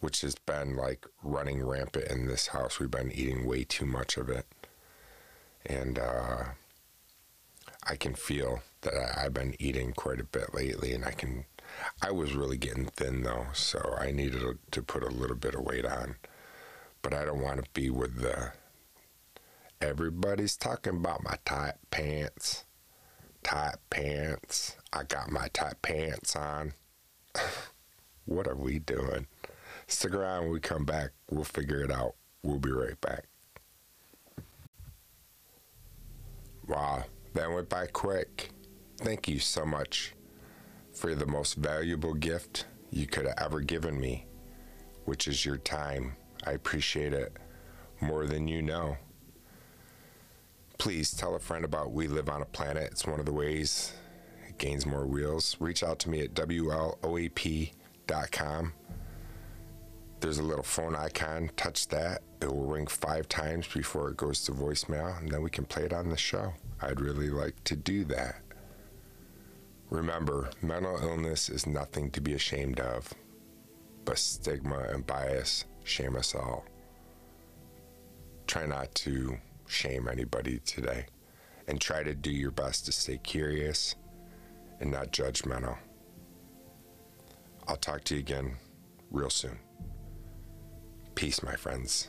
which 0.00 0.20
has 0.20 0.34
been 0.34 0.76
like 0.76 1.06
running 1.22 1.64
rampant 1.64 2.06
in 2.10 2.26
this 2.26 2.48
house. 2.48 2.78
We've 2.78 2.90
been 2.90 3.12
eating 3.12 3.46
way 3.46 3.64
too 3.64 3.86
much 3.86 4.16
of 4.16 4.28
it, 4.28 4.46
and 5.66 5.98
uh, 5.98 6.44
I 7.84 7.96
can 7.96 8.14
feel 8.14 8.62
that 8.82 8.94
I, 8.94 9.24
I've 9.24 9.34
been 9.34 9.54
eating 9.58 9.92
quite 9.92 10.20
a 10.20 10.24
bit 10.24 10.54
lately, 10.54 10.92
and 10.92 11.04
I 11.04 11.12
can. 11.12 11.44
I 12.02 12.10
was 12.10 12.34
really 12.34 12.56
getting 12.56 12.86
thin 12.86 13.22
though, 13.22 13.46
so 13.52 13.96
I 13.98 14.10
needed 14.10 14.42
to 14.70 14.82
put 14.82 15.02
a 15.02 15.08
little 15.08 15.36
bit 15.36 15.54
of 15.54 15.62
weight 15.62 15.84
on. 15.84 16.16
But 17.02 17.14
I 17.14 17.24
don't 17.24 17.42
want 17.42 17.64
to 17.64 17.70
be 17.72 17.90
with 17.90 18.20
the. 18.20 18.52
Everybody's 19.80 20.56
talking 20.56 20.96
about 20.96 21.22
my 21.22 21.36
tight 21.44 21.74
pants. 21.90 22.64
Tight 23.44 23.76
pants. 23.90 24.76
I 24.92 25.04
got 25.04 25.30
my 25.30 25.48
tight 25.52 25.80
pants 25.82 26.34
on. 26.34 26.74
what 28.24 28.48
are 28.48 28.56
we 28.56 28.80
doing? 28.80 29.26
Stick 29.88 30.14
around 30.14 30.44
when 30.44 30.52
we 30.52 30.60
come 30.60 30.84
back. 30.84 31.10
We'll 31.30 31.44
figure 31.44 31.82
it 31.82 31.90
out. 31.90 32.14
We'll 32.42 32.58
be 32.58 32.70
right 32.70 33.00
back. 33.00 33.24
Wow, 36.68 37.04
that 37.32 37.50
went 37.50 37.70
by 37.70 37.86
quick. 37.86 38.50
Thank 38.98 39.26
you 39.26 39.38
so 39.38 39.64
much 39.64 40.14
for 40.92 41.14
the 41.14 41.26
most 41.26 41.54
valuable 41.54 42.12
gift 42.12 42.66
you 42.90 43.06
could 43.06 43.24
have 43.26 43.38
ever 43.38 43.60
given 43.60 43.98
me, 43.98 44.26
which 45.06 45.26
is 45.26 45.46
your 45.46 45.56
time. 45.56 46.16
I 46.46 46.52
appreciate 46.52 47.14
it 47.14 47.36
more 48.00 48.26
than 48.26 48.46
you 48.46 48.60
know. 48.60 48.98
Please 50.76 51.10
tell 51.12 51.34
a 51.34 51.40
friend 51.40 51.64
about 51.64 51.92
We 51.92 52.08
Live 52.08 52.28
on 52.28 52.42
a 52.42 52.46
Planet. 52.46 52.90
It's 52.92 53.06
one 53.06 53.20
of 53.20 53.26
the 53.26 53.32
ways 53.32 53.94
it 54.46 54.58
gains 54.58 54.84
more 54.84 55.06
wheels. 55.06 55.56
Reach 55.58 55.82
out 55.82 55.98
to 56.00 56.10
me 56.10 56.20
at 56.20 56.34
WLOAP.com. 56.34 57.72
There's 60.20 60.38
a 60.38 60.42
little 60.42 60.64
phone 60.64 60.96
icon. 60.96 61.50
Touch 61.56 61.88
that. 61.88 62.22
It 62.42 62.48
will 62.48 62.66
ring 62.66 62.86
five 62.86 63.28
times 63.28 63.66
before 63.68 64.10
it 64.10 64.16
goes 64.16 64.42
to 64.44 64.52
voicemail, 64.52 65.18
and 65.20 65.30
then 65.30 65.42
we 65.42 65.50
can 65.50 65.64
play 65.64 65.84
it 65.84 65.92
on 65.92 66.08
the 66.08 66.16
show. 66.16 66.52
I'd 66.80 67.00
really 67.00 67.30
like 67.30 67.62
to 67.64 67.76
do 67.76 68.04
that. 68.04 68.40
Remember, 69.90 70.50
mental 70.60 70.98
illness 70.98 71.48
is 71.48 71.66
nothing 71.66 72.10
to 72.10 72.20
be 72.20 72.34
ashamed 72.34 72.80
of, 72.80 73.12
but 74.04 74.18
stigma 74.18 74.80
and 74.90 75.06
bias 75.06 75.64
shame 75.84 76.16
us 76.16 76.34
all. 76.34 76.64
Try 78.46 78.66
not 78.66 78.94
to 78.96 79.38
shame 79.66 80.08
anybody 80.08 80.58
today, 80.66 81.06
and 81.68 81.80
try 81.80 82.02
to 82.02 82.14
do 82.14 82.30
your 82.30 82.50
best 82.50 82.86
to 82.86 82.92
stay 82.92 83.18
curious 83.18 83.94
and 84.80 84.90
not 84.90 85.12
judgmental. 85.12 85.78
I'll 87.66 87.76
talk 87.76 88.04
to 88.04 88.14
you 88.14 88.20
again 88.20 88.56
real 89.10 89.30
soon. 89.30 89.58
Peace, 91.18 91.42
my 91.42 91.56
friends. 91.56 92.06